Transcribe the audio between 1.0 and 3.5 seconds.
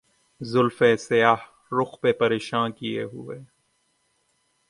سیاہ رُخ پہ پریشاں کیے ہوئے